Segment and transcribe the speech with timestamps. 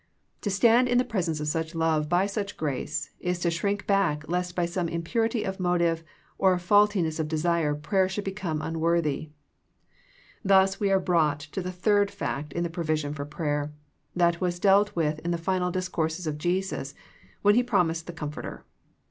[0.41, 4.27] To stand in the presence of such love by such grace is to shrink back
[4.27, 6.03] lest by some impurity of motive
[6.39, 9.29] or faultiness of desire prayer should become un worthy.
[10.43, 13.73] Thus we are brought to the third fact in the provision for prayer,
[14.15, 16.95] that was dealt with in the final discourses of Jesus
[17.43, 18.65] when He promised the Comforter.